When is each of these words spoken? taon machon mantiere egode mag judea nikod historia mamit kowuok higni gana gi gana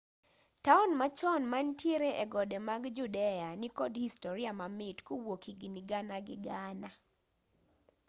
taon 0.65 0.89
machon 0.99 1.43
mantiere 1.51 2.09
egode 2.23 2.57
mag 2.67 2.83
judea 2.97 3.49
nikod 3.61 3.93
historia 4.05 4.51
mamit 4.59 4.97
kowuok 5.07 5.41
higni 5.59 5.81
gana 5.89 6.17
gi 6.27 6.35
gana 6.45 6.89